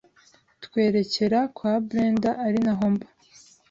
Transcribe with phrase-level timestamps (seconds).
[0.63, 3.07] twerekera kwa Brendah ari naho mba